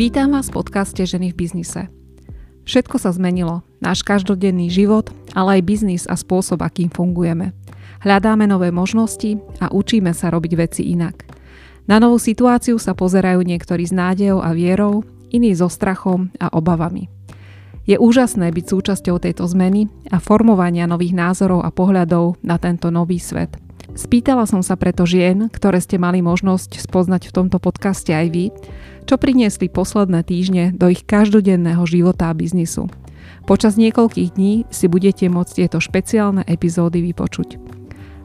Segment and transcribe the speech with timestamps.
[0.00, 1.92] Vítam vás v podcaste Ženy v biznise.
[2.64, 3.60] Všetko sa zmenilo.
[3.84, 7.52] Náš každodenný život, ale aj biznis a spôsob, akým fungujeme.
[8.00, 11.28] Hľadáme nové možnosti a učíme sa robiť veci inak.
[11.84, 17.12] Na novú situáciu sa pozerajú niektorí s nádejou a vierou, iní so strachom a obavami.
[17.84, 23.20] Je úžasné byť súčasťou tejto zmeny a formovania nových názorov a pohľadov na tento nový
[23.20, 23.52] svet–
[23.94, 28.44] Spýtala som sa preto žien, ktoré ste mali možnosť spoznať v tomto podcaste aj vy,
[29.04, 32.86] čo priniesli posledné týždne do ich každodenného života a biznisu.
[33.50, 37.58] Počas niekoľkých dní si budete môcť tieto špeciálne epizódy vypočuť.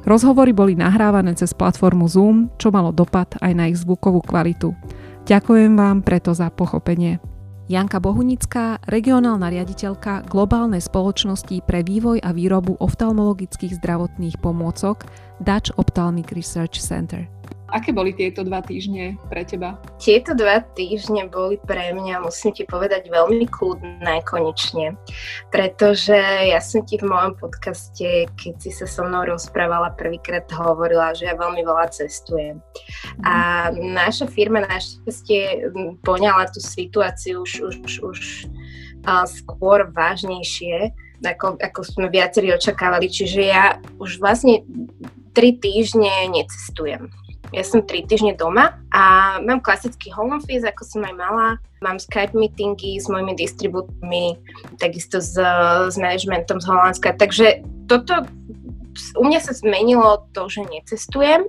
[0.06, 4.78] Rozhovory boli nahrávané cez platformu Zoom, čo malo dopad aj na ich zvukovú kvalitu.
[5.26, 7.18] Ďakujem vám preto za pochopenie.
[7.66, 15.10] Janka Bohunická, regionálna riaditeľka globálnej spoločnosti pre vývoj a výrobu oftalmologických zdravotných pomôcok
[15.42, 17.26] Dutch Ophthalmic Research Center.
[17.74, 19.82] Aké boli tieto dva týždne pre teba?
[19.98, 24.94] Tieto dva týždne boli pre mňa, musím ti povedať, veľmi kľudné konečne.
[25.50, 26.14] Pretože
[26.46, 31.26] ja som ti v mojom podcaste, keď si sa so mnou rozprávala, prvýkrát hovorila, že
[31.26, 32.62] ja veľmi veľa cestujem.
[32.62, 33.24] Mm.
[33.26, 33.36] A
[33.74, 35.74] naša firma našťastie
[36.06, 38.20] poňala tú situáciu už, už, už
[39.10, 40.94] uh, skôr vážnejšie,
[41.26, 43.10] ako, ako sme viacerí očakávali.
[43.10, 44.62] Čiže ja už vlastne
[45.34, 47.10] tri týždne necestujem.
[47.56, 51.48] Ja som tri týždne doma a mám klasický home office, ako som aj mala.
[51.80, 54.36] Mám Skype meetingy s mojimi distribútormi,
[54.76, 55.40] takisto s,
[55.88, 57.16] s managementom z Holandska.
[57.16, 58.28] Takže toto
[59.16, 61.48] u mňa sa zmenilo to, že necestujem,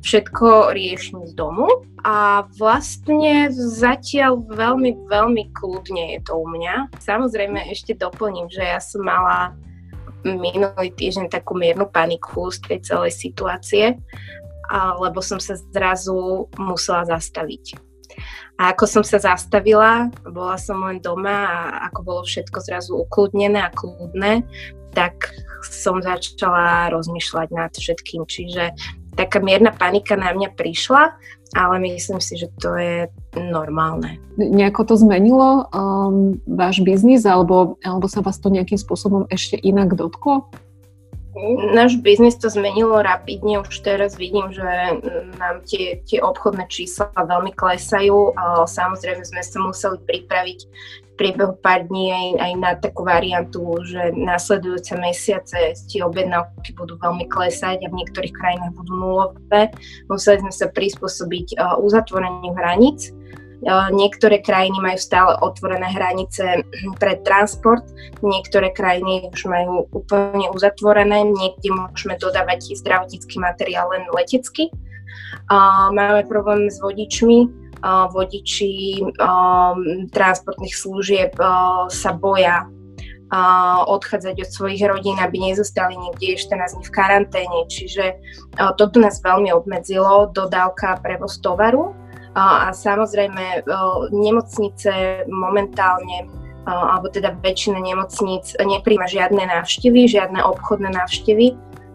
[0.00, 1.68] všetko riešim z domu
[2.04, 6.88] a vlastne zatiaľ veľmi, veľmi kľudne je to u mňa.
[7.04, 9.52] Samozrejme ešte doplním, že ja som mala
[10.24, 14.00] minulý týždeň takú miernu paniku z tej celej situácie
[15.00, 17.76] lebo som sa zrazu musela zastaviť.
[18.54, 21.58] A ako som sa zastavila, bola som len doma a
[21.90, 24.46] ako bolo všetko zrazu ukludnené a kľudné,
[24.94, 25.34] tak
[25.66, 28.22] som začala rozmýšľať nad všetkým.
[28.22, 28.70] Čiže
[29.18, 31.18] taká mierna panika na mňa prišla,
[31.54, 34.18] ale myslím si, že to je normálne.
[34.38, 39.98] Nejako to zmenilo um, váš biznis, alebo, alebo sa vás to nejakým spôsobom ešte inak
[39.98, 40.50] dotklo?
[41.74, 44.64] Náš biznis to zmenilo rapidne, už teraz vidím, že
[45.38, 48.34] nám tie, tie obchodné čísla veľmi klesajú.
[48.64, 50.60] Samozrejme sme sa museli pripraviť
[51.10, 56.98] v priebehu pár dní aj, aj na takú variantu, že následujúce mesiace tie objednávky budú
[56.98, 59.70] veľmi klesať a v niektorých krajinách budú nulové.
[60.10, 63.14] Museli sme sa prispôsobiť uzatvoreniu hraníc
[63.70, 66.60] Niektoré krajiny majú stále otvorené hranice
[67.00, 67.84] pre transport,
[68.20, 74.68] niektoré krajiny už majú úplne uzatvorené, niekde môžeme dodávať zdravotnícky materiál len letecky.
[75.92, 77.48] Máme problém s vodičmi,
[78.12, 79.00] vodiči
[80.12, 81.32] transportných služieb
[81.92, 82.64] sa boja
[83.84, 87.58] odchádzať od svojich rodín, aby nezostali niekde 14 dní v karanténe.
[87.66, 88.04] Čiže
[88.78, 92.03] toto nás veľmi obmedzilo, dodávka, prevoz tovaru.
[92.34, 93.62] A samozrejme,
[94.10, 96.26] nemocnice momentálne
[96.64, 101.52] alebo teda väčšina nemocníc nepríjma žiadne návštevy, žiadne obchodné návštevy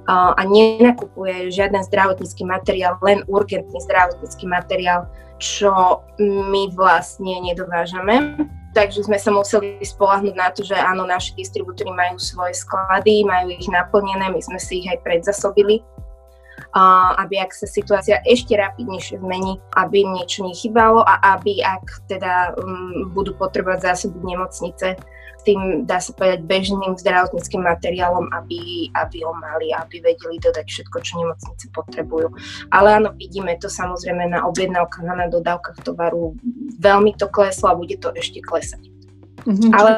[0.10, 5.10] a nenakupuje žiaden zdravotnícky materiál, len urgentný zdravotnícky materiál,
[5.42, 8.38] čo my vlastne nedovážame.
[8.78, 13.50] Takže sme sa museli spolahnuť na to, že áno, naši distribútory majú svoje sklady, majú
[13.50, 15.82] ich naplnené, my sme si ich aj predzasobili
[17.18, 22.54] aby ak sa situácia ešte rapidnejšie zmení, aby im niečo nechybalo a aby ak teda
[22.62, 24.98] um, budú potrebovať zásoby nemocnice
[25.48, 30.98] tým, dá sa povedať, bežným zdravotníckým materiálom, aby, aby ho mali, aby vedeli dodať všetko,
[31.00, 32.28] čo nemocnice potrebujú.
[32.76, 36.36] Ale áno, vidíme to samozrejme na objednávkach a na dodávkach tovaru.
[36.76, 38.99] Veľmi to kleslo a bude to ešte klesať.
[39.46, 39.72] Mm-hmm.
[39.72, 39.92] Ale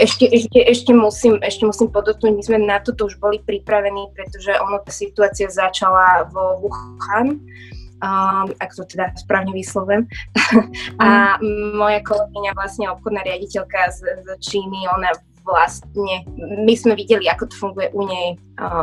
[0.00, 4.54] ešte, ešte, ešte, musím, ešte musím podotknúť, my sme na toto už boli pripravení, pretože
[4.60, 7.42] ono tá situácia začala vo Wuhan,
[8.00, 10.08] um, ak to teda správne vyslovujem.
[11.04, 11.36] a
[11.74, 15.12] moja kolegyňa, vlastne obchodná riaditeľka z, z Číny, ona
[15.48, 18.36] vlastne, my sme videli, ako to funguje u nej,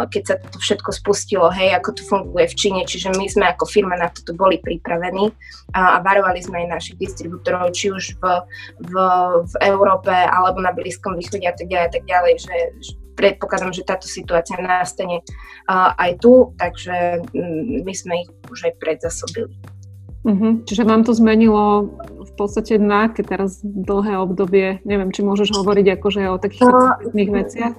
[0.10, 3.70] keď sa to všetko spustilo, hej, ako to funguje v Číne, čiže my sme ako
[3.70, 5.30] firma na toto boli pripravení
[5.78, 8.24] a varovali sme aj našich distribútorov, či už v,
[8.90, 8.94] v,
[9.46, 12.56] v Európe alebo na Blízkom východe a tak ďalej, a tak ďalej, že,
[13.16, 15.24] predpokladám, že táto situácia nastane
[15.72, 19.56] aj tu, takže mm, my sme ich už aj predzasobili.
[20.26, 20.66] Uh-huh.
[20.66, 24.82] Čiže vám to zmenilo v podstate na aké teraz dlhé obdobie?
[24.82, 27.74] Neviem, či môžeš hovoriť akože o takých no, veciach?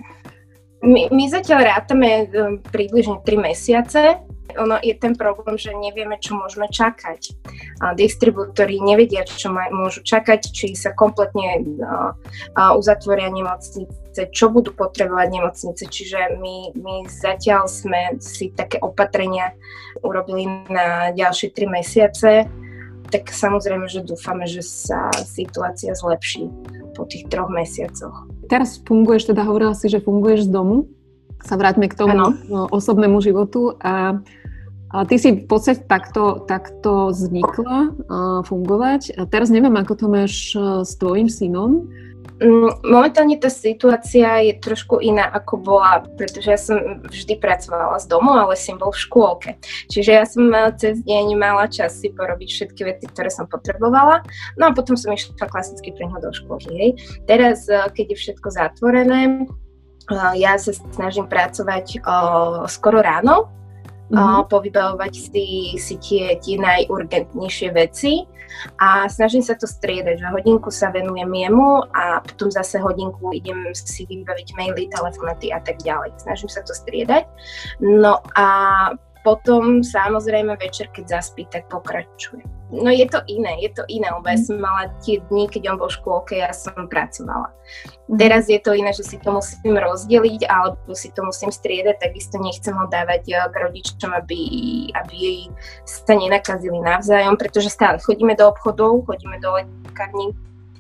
[0.87, 4.23] My, my zatiaľ rátame um, približne 3 mesiace.
[4.55, 7.35] Ono je ten problém, že nevieme, čo môžeme čakať.
[7.83, 11.67] A distribútory nevedia, čo môžu čakať, či sa kompletne
[12.55, 15.83] uzatvoria nemocnice, čo budú potrebovať nemocnice.
[15.91, 19.53] Čiže my, my zatiaľ sme si také opatrenia
[20.07, 22.47] urobili na ďalšie tri mesiace
[23.07, 26.51] tak samozrejme, že dúfame, že sa situácia zlepší
[26.99, 28.27] po tých troch mesiacoch.
[28.51, 30.91] Teraz funguješ, teda hovorila si, že funguješ z domu.
[31.47, 32.35] Sa vráťme k tomu ano.
[32.51, 34.19] No, osobnému životu a
[34.87, 37.91] a ty si v podstate takto, takto uh,
[38.47, 39.19] fungovať.
[39.19, 41.91] A teraz neviem, ako to máš uh, s tvojim synom.
[42.37, 48.07] Mm, momentálne tá situácia je trošku iná, ako bola, pretože ja som vždy pracovala z
[48.13, 49.51] domu, ale som bol v škôlke.
[49.89, 54.21] Čiže ja som cez deň mala čas si porobiť všetky veci, ktoré som potrebovala.
[54.61, 56.71] No a potom som išla klasicky pre ňo do škôlky.
[56.77, 56.91] Hej.
[57.25, 59.66] Teraz, e, keď je všetko zatvorené, e,
[60.15, 62.03] ja sa snažím pracovať
[62.71, 63.51] skoro ráno,
[64.11, 64.47] mm-hmm.
[64.47, 65.47] povybavovať si,
[65.79, 68.23] si tie, tie najurgentnejšie veci
[68.81, 73.75] a snažím sa to striedať, že hodinku sa venujem jemu a potom zase hodinku idem
[73.75, 76.15] si vybaviť maily, telefonaty a tak ďalej.
[76.23, 77.27] Snažím sa to striedať.
[77.83, 78.47] No a
[79.27, 82.47] potom samozrejme večer, keď zaspí, tak pokračuje.
[82.71, 84.47] No je to iné, je to iné, lebo ja mhm.
[84.47, 87.51] som mala tie dni, keď on bol v škôlke, ja som pracovala.
[88.07, 88.19] Mhm.
[88.23, 92.39] Teraz je to iné, že si to musím rozdeliť, alebo si to musím striedať, takisto
[92.39, 94.41] nechcem ho dávať eh, k rodičom, aby,
[94.95, 95.41] aby jej
[95.83, 100.35] sa nenakazili navzájom, pretože stále chodíme do obchodov, chodíme do lekární,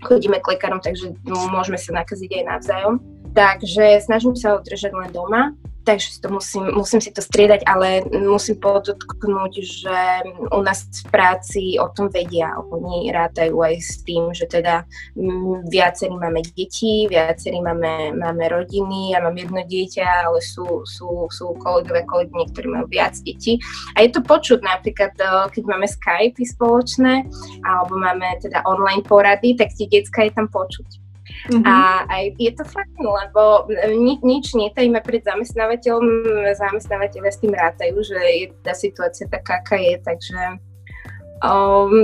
[0.06, 2.94] chodíme k lekárom, takže môžeme sa nakaziť aj navzájom.
[3.34, 5.52] Takže snažím sa ho držať len doma
[5.86, 9.98] takže to musím, musím si to striedať, ale musím podotknúť, že
[10.50, 12.50] u nás v práci o tom vedia.
[12.58, 14.82] Oni rátajú aj s tým, že teda
[15.14, 21.30] mm, viacerí máme deti, viacerí máme, máme rodiny, ja mám jedno dieťa, ale sú, sú,
[21.30, 23.62] sú kolegovia, kolegyne, ktorí majú viac detí.
[23.94, 25.24] A je to počuť napríklad, e,
[25.54, 27.22] keď máme Skype spoločné,
[27.62, 31.05] alebo máme teda online porady, tak tie decka je tam počuť.
[31.46, 31.62] Mm-hmm.
[31.62, 36.06] A aj je to fakt, lebo ni, nič netajíme pred zamestnávateľom,
[36.58, 40.40] zamestnávateľe s tým rátajú, že je tá situácia taká, aká je, takže
[41.46, 41.94] um,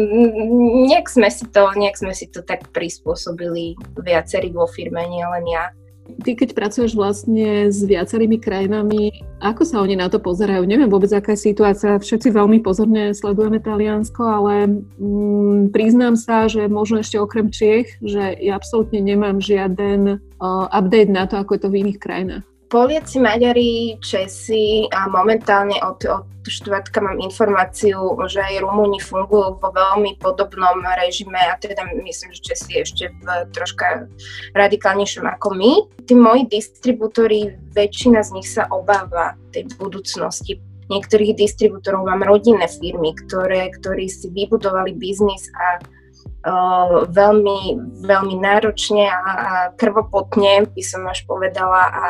[0.86, 5.74] nejak, sme si to, nejak sme si to tak prispôsobili viacerí vo firme, nielen ja.
[6.02, 10.66] Ty, keď pracuješ vlastne s viacerými krajinami, ako sa oni na to pozerajú?
[10.66, 11.98] Neviem vôbec, aká je situácia.
[11.98, 14.54] Všetci veľmi pozorne sledujeme Taliansko, ale
[14.98, 21.10] mm, priznám sa, že možno ešte okrem Čiech, že ja absolútne nemám žiaden uh, update
[21.10, 22.51] na to, ako je to v iných krajinách.
[22.72, 29.68] Poliaci, Maďari, Česi a momentálne od, od štvrtka mám informáciu, že aj Rumúni fungujú vo
[29.68, 34.08] veľmi podobnom režime a teda myslím, že Česi ešte v troška
[34.56, 35.72] radikálnejšom ako my.
[36.08, 40.56] Tí moji distribútory, väčšina z nich sa obáva tej budúcnosti
[40.88, 47.60] niektorých distribútorov mám rodinné firmy, ktoré, ktorí si vybudovali biznis a uh, veľmi,
[48.04, 52.04] veľmi náročne a, a krvopotne, by som až povedala, a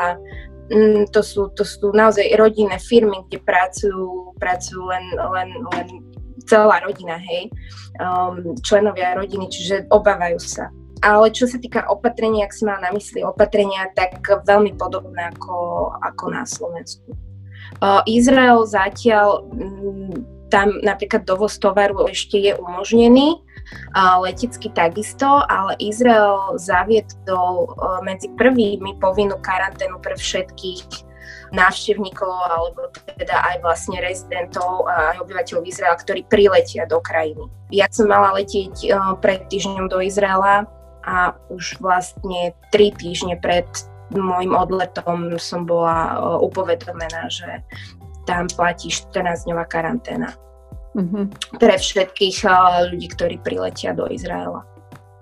[1.09, 5.87] to, sú, to sú naozaj rodinné firmy, kde pracujú, pracujú len, len, len
[6.49, 7.49] celá rodina, hej,
[8.01, 10.73] um, členovia rodiny, čiže obávajú sa.
[11.03, 15.91] Ale čo sa týka opatrenia, ak si mal na mysli opatrenia, tak veľmi podobné ako,
[15.99, 17.11] ako na Slovensku.
[17.83, 20.11] Uh, Izrael zatiaľ um,
[20.47, 23.41] tam napríklad dovoz tovaru ešte je umožnený,
[24.21, 27.73] letecky takisto, ale Izrael zaviedol
[28.05, 31.13] medzi prvými povinnú karanténu pre všetkých
[31.53, 37.45] návštevníkov alebo teda aj vlastne rezidentov a aj obyvateľov Izraela, ktorí priletia do krajiny.
[37.69, 38.89] Ja som mala letieť
[39.21, 40.65] pred týždňom do Izraela
[41.05, 43.69] a už vlastne tri týždne pred
[44.13, 47.61] môjim odletom som bola upovedomená, že
[48.25, 50.33] tam platí 14-dňová karanténa.
[50.93, 51.25] Uh-huh.
[51.57, 54.61] Pre všetkých uh, ľudí, ktorí priletia do Izraela.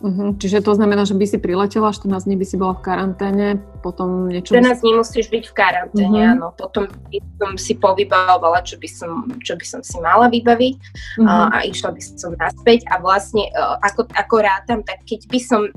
[0.01, 0.33] Uh-huh.
[0.33, 3.47] Čiže to znamená, že by si priletela, 14 dní by si bola v karanténe,
[3.85, 4.57] potom niečo...
[4.57, 6.33] 14 dní musíš byť v karanténe, uh-huh.
[6.33, 6.47] áno.
[6.57, 10.75] Potom by som si povybavovala, čo by som, čo by som si mala vybaviť
[11.21, 11.23] uh-huh.
[11.23, 15.39] uh, a išla by som naspäť a vlastne uh, ako, ako rátam, tak keď by
[15.39, 15.69] som,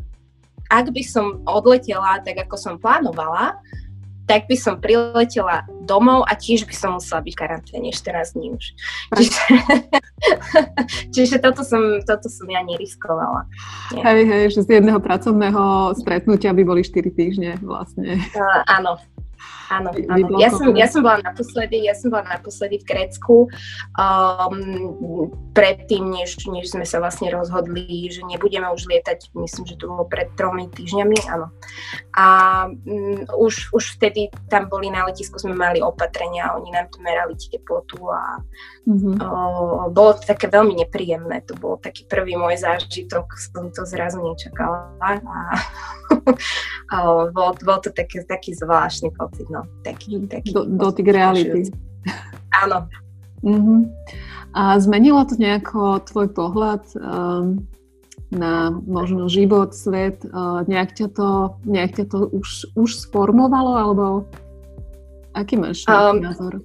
[0.72, 3.60] ak by som odletela tak, ako som plánovala,
[4.24, 8.48] tak by som priletela domov a tiež by som musela byť v karanténe 14 dní
[8.56, 8.64] už.
[9.14, 9.42] Čiže,
[11.14, 13.46] čiže toto, som, toto som ja neriskovala.
[13.94, 18.18] Hej, hej, že z jedného pracovného stretnutia by boli 4 týždne vlastne.
[18.34, 18.98] Uh, áno,
[19.72, 20.36] Áno, áno.
[20.36, 23.48] Ja som, ja som bola naposledy, ja som bola naposledy v Grécku
[23.96, 24.58] um,
[25.56, 30.04] predtým, než, než sme sa vlastne rozhodli, že nebudeme už lietať, myslím, že to bolo
[30.04, 31.48] pred tromi týždňami, áno.
[32.12, 32.26] A
[32.68, 37.34] um, už, už vtedy tam boli na letisku, sme mali mali opatrenia, oni nám merali
[37.34, 38.38] teplotu a
[38.86, 39.18] mm-hmm.
[39.18, 41.42] o, bolo to také veľmi nepríjemné.
[41.50, 45.38] To bol taký prvý môj zážitok, som to zrazu nečakala a
[47.02, 49.66] o, bol, bol to taký, taký zvláštny pocit, no.
[49.82, 51.74] Taký, taký Do, dotyk reality.
[52.62, 52.86] Áno.
[53.42, 53.80] Mm-hmm.
[54.54, 57.66] A zmenilo to nejako tvoj pohľad um,
[58.30, 60.22] na možno život, svet?
[60.22, 64.04] Uh, nejak ťa to, nejak ťa to už, už sformovalo, alebo
[65.34, 66.62] aký máš um, názor?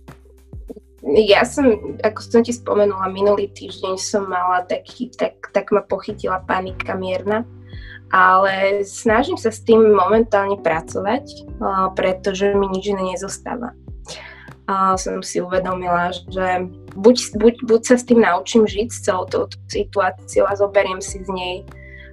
[1.04, 6.44] Ja som, ako som ti spomenula, minulý týždeň som mala taký, tak, tak ma pochytila
[6.44, 7.48] panika mierna,
[8.12, 11.48] ale snažím sa s tým momentálne pracovať,
[11.96, 13.72] pretože mi nič iné nezostáva.
[14.68, 19.26] A som si uvedomila, že buď, buď, buď sa s tým naučím žiť s celou
[19.26, 21.56] touto situáciou a zoberiem si z nej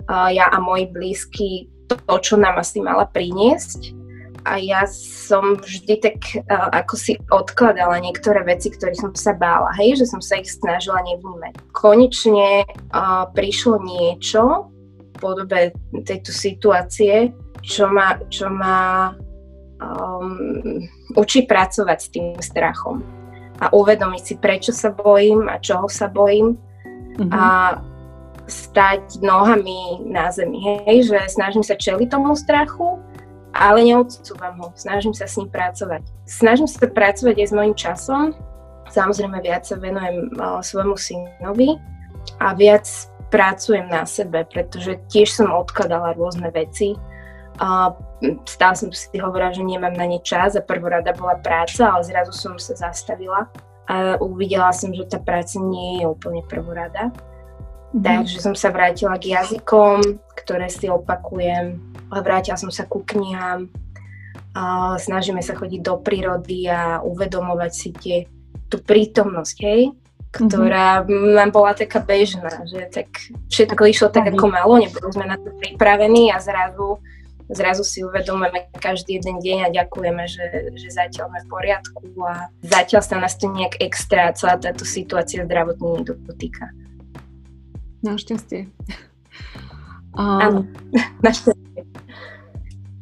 [0.09, 4.06] ja a moji blízky to, čo nám asi mala priniesť.
[4.47, 9.75] A ja som vždy tak uh, ako si odkladala niektoré veci, ktoré som sa bála,
[9.83, 11.59] hej, že som sa ich snažila nevnímať.
[11.75, 12.63] Konečne
[12.95, 15.75] uh, prišlo niečo v podobe
[16.07, 17.35] tejto situácie,
[17.67, 19.11] čo ma, čo ma
[19.83, 20.79] um,
[21.19, 23.03] učí pracovať s tým strachom
[23.61, 26.57] a uvedomiť si, prečo sa bojím a čoho sa bojím
[27.17, 27.33] mm-hmm.
[27.33, 27.45] a
[28.47, 33.03] stať nohami na zemi, hej, že snažím sa čeliť tomu strachu,
[33.57, 36.05] ale neodsúvam ho, snažím sa s ním pracovať.
[36.29, 38.37] Snažím sa pracovať aj s mojim časom,
[38.93, 41.81] samozrejme viac sa venujem uh, svojmu synovi
[42.39, 42.87] a viac
[43.33, 46.95] pracujem na sebe, pretože tiež som odkladala rôzne veci,
[48.45, 52.33] stále som si hovorila, že nemám na ne čas a prvorada bola práca, ale zrazu
[52.33, 53.49] som sa zastavila
[53.87, 57.15] a uvidela som, že tá práca nie je úplne prvorada.
[57.95, 58.03] Mm.
[58.03, 60.03] Takže som sa vrátila k jazykom,
[60.35, 61.79] ktoré si opakujem.
[62.11, 63.71] Vrátila som sa ku knihám.
[64.97, 68.19] Snažíme sa chodiť do prírody a uvedomovať si tie,
[68.73, 69.93] tú prítomnosť, hej?
[70.37, 71.33] ktorá mm-hmm.
[71.33, 73.09] nám bola taká bežná, že tak
[73.49, 77.01] všetko išlo tak ako malo, neboli sme na to pripravení a zrazu
[77.49, 82.51] zrazu si uvedomujeme každý jeden deň a ďakujeme, že, že zatiaľ sme v poriadku a
[82.63, 86.67] zatiaľ sa nás to nejak extra celá táto situácia zdravotne nedotýka.
[88.07, 88.71] Našťastie.
[90.15, 90.61] Um, Áno,
[91.27, 91.83] našťastie.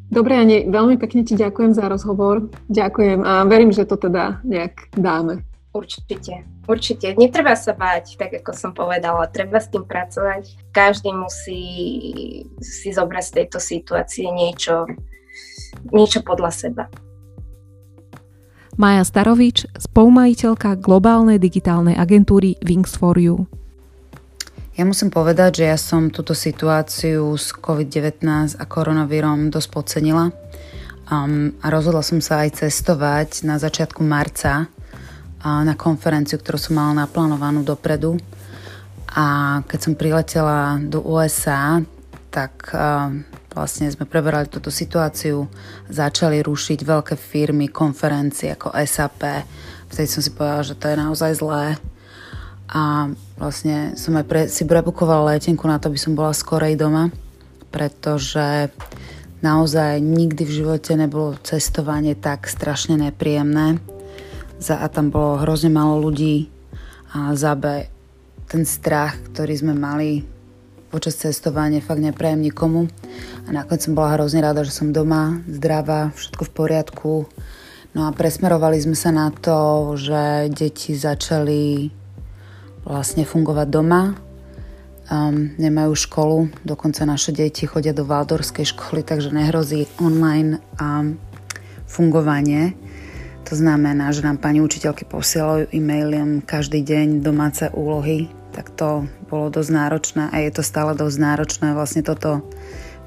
[0.09, 2.49] Dobre, Ani, veľmi pekne ti ďakujem za rozhovor.
[2.71, 5.43] Ďakujem a verím, že to teda nejak dáme.
[5.75, 7.19] Určite, určite.
[7.19, 10.71] Netreba sa báť, tak ako som povedala, treba s tým pracovať.
[10.71, 11.63] Každý musí
[12.63, 14.87] si zobrať z tejto situácie niečo,
[15.91, 16.87] niečo podľa seba.
[18.79, 23.51] Maja Starovič, spolumajiteľka globálnej digitálnej agentúry Wings for You.
[24.75, 28.27] Ja musím povedať, že ja som túto situáciu s COVID-19
[28.59, 30.35] a koronavírom dosť podcenila
[31.15, 34.67] um, a rozhodla som sa aj cestovať na začiatku marca
[35.45, 38.17] na konferenciu, ktorú som mala naplánovanú dopredu.
[39.13, 41.85] A keď som priletela do USA,
[42.33, 42.73] tak
[43.53, 45.47] vlastne sme preberali túto situáciu,
[45.87, 49.45] začali rušiť veľké firmy, konferencie ako SAP.
[49.93, 51.77] Vtedy som si povedala, že to je naozaj zlé.
[52.75, 57.15] A vlastne som aj pre, si prebukovala letenku na to, aby som bola skorej doma,
[57.71, 58.69] pretože
[59.47, 63.79] naozaj nikdy v živote nebolo cestovanie tak strašne nepríjemné
[64.65, 66.49] za A tam bolo hrozne málo ľudí
[67.13, 67.85] a za B
[68.49, 70.25] ten strach, ktorý sme mali
[70.89, 72.87] počas cestovania, fakt neprajem nikomu.
[73.45, 77.13] A nakoniec som bola hrozne rada, že som doma, zdravá, všetko v poriadku.
[77.93, 81.91] No a presmerovali sme sa na to, že deti začali
[82.85, 84.15] vlastne fungovať doma.
[85.05, 91.21] Um, nemajú školu, dokonca naše deti chodia do Valdorskej školy, takže nehrozí online um,
[91.85, 92.73] fungovanie.
[93.45, 99.53] To znamená, že nám pani učiteľky posielajú e-mailom každý deň domáce úlohy, tak to bolo
[99.53, 102.41] dosť náročné a je to stále dosť náročné vlastne toto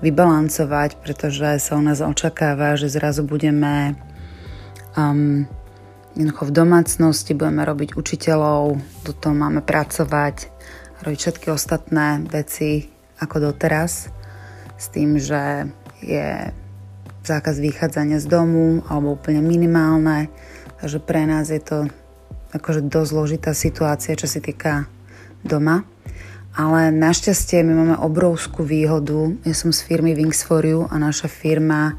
[0.06, 3.98] vybalancovať, pretože sa u nás očakáva, že zrazu budeme
[4.94, 5.50] um,
[6.18, 10.50] v domácnosti, budeme robiť učiteľov, do toho máme pracovať,
[11.06, 12.90] robiť všetky ostatné veci
[13.22, 14.10] ako doteraz,
[14.78, 15.70] s tým, že
[16.02, 16.50] je
[17.22, 20.34] zákaz vychádzania z domu alebo úplne minimálne.
[20.82, 21.86] Takže pre nás je to
[22.54, 24.90] akože dosť zložitá situácia, čo sa týka
[25.46, 25.86] doma.
[26.58, 29.38] Ale našťastie my máme obrovskú výhodu.
[29.46, 31.94] Ja som z firmy Wings for You a naša firma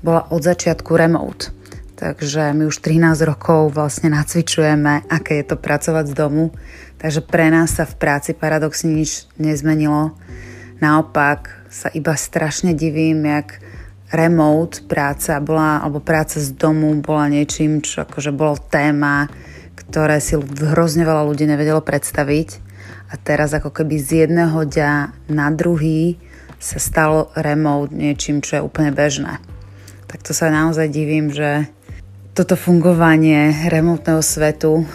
[0.00, 1.59] bola od začiatku remote.
[2.00, 6.48] Takže my už 13 rokov vlastne nacvičujeme, aké je to pracovať z domu.
[6.96, 10.16] Takže pre nás sa v práci paradoxne nič nezmenilo.
[10.80, 13.60] Naopak sa iba strašne divím, jak
[14.16, 19.28] remote práca bola, alebo práca z domu bola niečím, čo akože bolo téma,
[19.76, 22.48] ktoré si hrozne veľa ľudí nevedelo predstaviť.
[23.12, 24.92] A teraz ako keby z jedného dňa
[25.28, 26.16] na druhý
[26.56, 29.36] sa stalo remote niečím, čo je úplne bežné.
[30.08, 31.68] Tak to sa naozaj divím, že
[32.34, 34.86] toto fungovanie remotného svetu,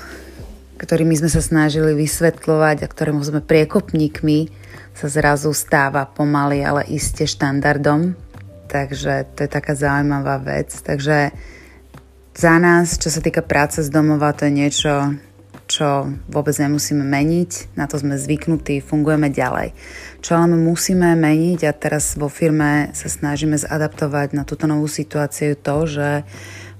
[0.79, 4.63] ktorými sme sa snažili vysvetľovať a ktorému sme priekopníkmi,
[4.95, 8.25] sa zrazu stáva pomaly, ale iste štandardom
[8.75, 10.73] Takže to je taká zaujímavá vec.
[10.73, 11.31] Takže
[12.35, 14.93] za nás, čo sa týka práce z domova, to je niečo,
[15.65, 19.71] čo vôbec nemusíme meniť, na to sme zvyknutí, fungujeme ďalej.
[20.21, 25.55] Čo ale musíme meniť a teraz vo firme sa snažíme zadaptovať na túto novú situáciu
[25.55, 26.09] to, že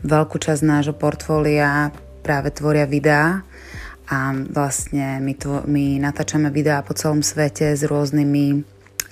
[0.06, 1.90] veľkú časť nášho portfólia
[2.22, 3.42] práve tvoria videá
[4.06, 8.62] a vlastne my, tvo- my natáčame videá po celom svete s rôznymi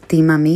[0.06, 0.56] týmami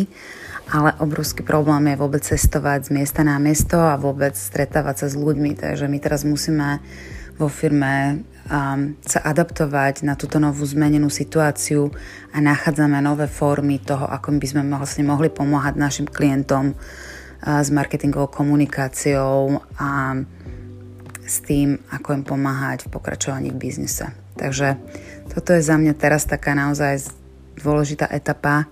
[0.68, 5.16] ale obrovský problém je vôbec cestovať z miesta na miesto a vôbec stretávať sa s
[5.16, 5.56] ľuďmi.
[5.56, 6.84] Takže my teraz musíme
[7.40, 11.88] vo firme um, sa adaptovať na túto novú zmenenú situáciu
[12.36, 16.76] a nachádzame nové formy toho, ako by sme vlastne mohli pomáhať našim klientom
[17.44, 20.18] s marketingovou komunikáciou a
[21.28, 24.10] s tým, ako im pomáhať v pokračovaní v biznise.
[24.40, 24.80] Takže
[25.34, 27.12] toto je za mňa teraz taká naozaj
[27.60, 28.70] dôležitá etapa,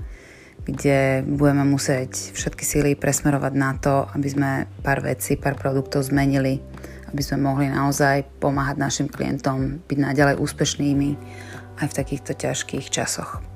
[0.65, 4.49] kde budeme musieť všetky síly presmerovať na to, aby sme
[4.81, 6.57] pár vecí, pár produktov zmenili,
[7.11, 11.09] aby sme mohli naozaj pomáhať našim klientom byť naďalej úspešnými
[11.85, 13.54] aj v takýchto ťažkých časoch.